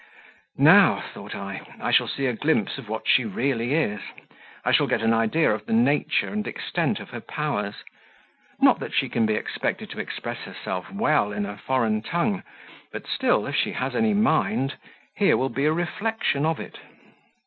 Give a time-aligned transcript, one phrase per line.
[0.57, 4.01] "Now," thought I, "I shall see a glimpse of what she really is;
[4.65, 7.75] I shall get an idea of the nature and extent of her powers;
[8.59, 12.41] not that she can be expected to express herself well in a foreign tongue,
[12.91, 14.75] but still, if she has any mind,
[15.17, 16.79] here will be a reflection of it."